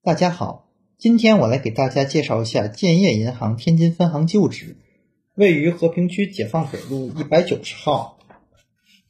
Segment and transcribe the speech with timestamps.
[0.00, 4.76] 大家好，今天我来给大家介绍一下建业银行天津分行旧址，
[5.34, 8.16] 位于和平区解放北路一百九十号。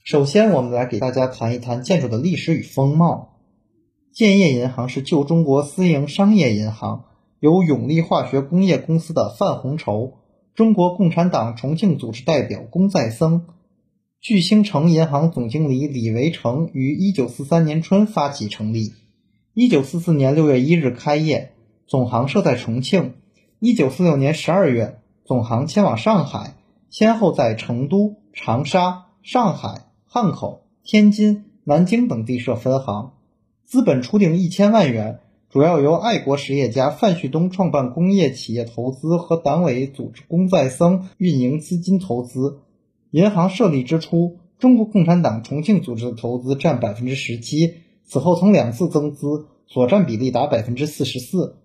[0.03, 3.37] 首先，我们来给大家谈一谈建筑的历史与风貌。
[4.13, 7.05] 建业银行是旧中国私营商业银行，
[7.39, 10.15] 由永利化学工业公司的范洪筹、
[10.55, 13.47] 中国共产党重庆组织代表龚再僧、
[14.21, 18.95] 聚兴城银行总经理李维成于一九四三年春发起成立。
[19.55, 21.53] 一九四四年六月一日开业，
[21.87, 23.15] 总行设在重庆。
[23.59, 26.55] 一九四六年十二月，总行迁往上海，
[26.91, 33.15] 先后在成都、长沙、上海、汉口、天津、南京等地设分行。
[33.65, 35.19] 资本初定一千万元，
[35.51, 42.61] 主要由爱国实业家范旭东创办工业企业投资和党委组织龚再僧运营资金投资。
[43.11, 47.75] 银行设立之初，中国共产党重庆组织的投资占百分之十七。
[48.09, 51.57] 此后曾两次增资，所占比例达百分之四十四。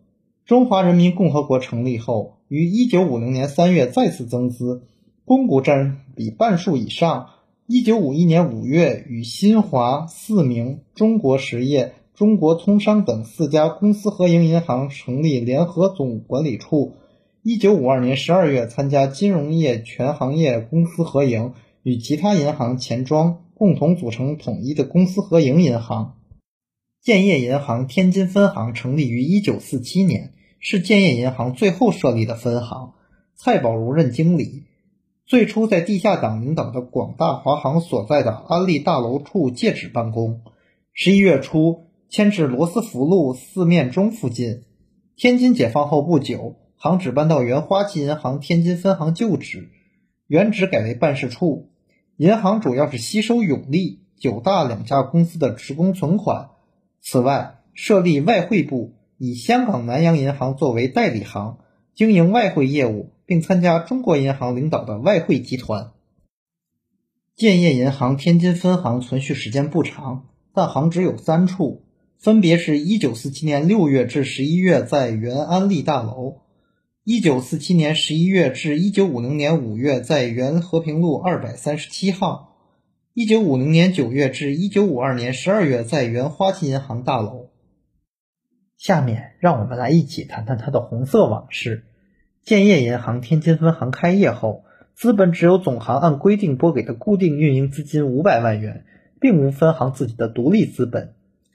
[0.45, 4.83] 中华人民共和国成立后，于一九五零年三月再次增资，
[5.23, 7.27] 公股占比半数以上。
[7.65, 16.91] 一九五一年五月，与新华、四明、中国实业、中国通商等四家公司合营银行成立联合总管理处。
[17.41, 26.15] 一九五二年十二月，参加金融业全行业公司合营，与其他银行钱庄共同组成统一的公司合营银行。
[27.03, 32.93] 建业银行天津分行成立于一九四七年，是建业银行最后设立的分行。
[33.35, 34.63] 蔡宝如任经理，
[35.25, 40.43] 最初在地下党领导的广大华行所在的安利大楼处借址办公。
[40.93, 44.63] 十一月初迁至罗斯福路四面钟附近。
[45.17, 49.71] 天津解放后不久，行址搬到原花旗银行天津分行旧址，
[50.27, 51.69] 原址改为办事处。
[52.15, 56.51] 银行主要是吸收永利、九大两家公司的职工存款。
[57.05, 61.57] 此外，设立外汇部，以香港南洋银行作为代理行，
[61.93, 65.91] 经营外汇业务，并参加中国银行领导的外汇集团。
[67.35, 71.83] 建业银行天津分行存续时间不长，但行只有三处，
[72.17, 76.37] 分别是一九四七年六月至十一月在原安利大楼，
[77.03, 82.52] 一九四七年十一月至一九五零年五月在原和平路二百三十七号。
[83.15, 87.51] 一九五零年九月至一九五二年十二月，在原花旗银行大楼。
[88.75, 91.83] 下面让我们来一起谈谈它的红色往事。
[92.41, 94.63] 建业银行天津分行开业后，
[94.95, 98.83] 资本只有总行按规定拨给的固定运营资金五百万元，
[99.21, 101.13] 并无分行自己的独立资本。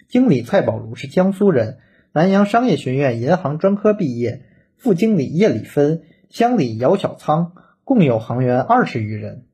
[0.08, 1.78] 经理蔡宝如是江苏人，
[2.12, 4.44] 南洋商业学院银行专科毕业。
[4.76, 7.50] 副经理叶礼芬、乡里姚小仓，
[7.82, 9.46] 共有行员二十余人。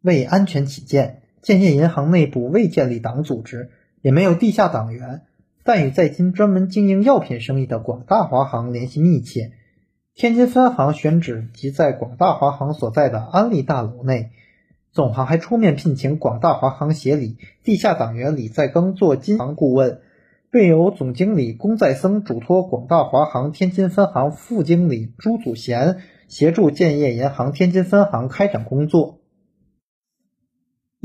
[0.00, 1.24] 为安全起见。
[1.46, 3.70] 建业银行内部未建立党组织，
[4.02, 5.22] 也没有地下党员，
[5.62, 9.52] 但与在京专门经营药品生意的广大华行联系密切。
[10.16, 14.30] 天津分行选址即在广大华行所在的安利大楼内，
[14.90, 20.00] 总行还出面聘请广大华行协理、地下党员李在庚做金行顾问，
[20.50, 29.20] 并由总经理龚再僧嘱托广大华行天津分行副经理朱祖贤协助建业银行天津分行开展工作。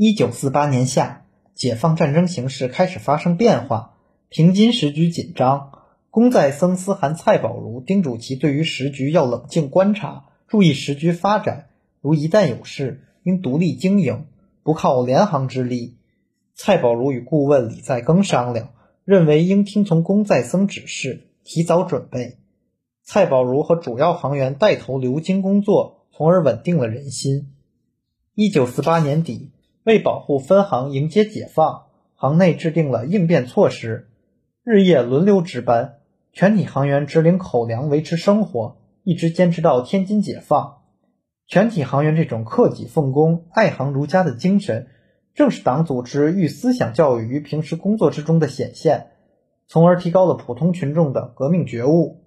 [0.04, 3.94] 一九四八年夏，解放战争形势开始发生变化，
[4.28, 5.70] 平津时局紧张。
[6.10, 11.68] 龚在僧思函蔡宝如，叮嘱其对于时局要冷静观察，注意时局发展。
[12.00, 14.26] 如一旦有事，应独立经营，
[14.64, 15.98] 不靠联行之力。
[16.52, 18.70] 蔡宝如与顾问李在庚商量，
[19.04, 22.38] 认为应听从龚再僧指示，提早准备。
[23.04, 27.52] 蔡宝如和主要行员带头留京工作，从而稳定了人心。
[28.34, 29.52] 一九四八年底。
[29.84, 34.08] 为保护分行迎接解放，行内制定了应变措施，
[34.62, 35.96] 日夜轮流值班，
[36.32, 40.82] 全体行员只领口粮维持生活，一直坚持到天津解放。
[41.48, 44.86] 全体行员这种克己奉公、爱行如家的精神，
[45.34, 49.08] 正是党组织寓思想教育于平时工作之中的显现，
[49.66, 52.22] 从而提高了普通群众的革命觉悟。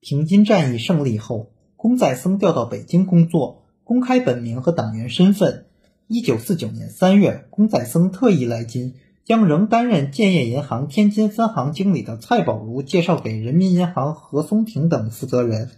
[0.00, 5.64] 平津战役胜利后，龚再僧调到北京工作，公开本名和党员身份。
[6.10, 8.94] 一九四九年三月，龚再僧特意来京，
[9.26, 15.70] 将仍担任建业银行天津分行经理的蔡宝如介绍给人民银行何松亭等负责人。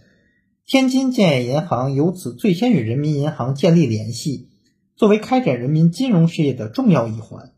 [0.65, 4.47] 天津建业银行由此最先与人民银行建立联系，
[4.95, 7.51] 作为开展人民金融事业的重要一环。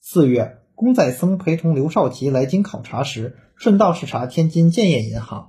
[0.00, 5.46] 四月，龚再僧陪同刘少奇来京考察时，顺道视察天津建业银行。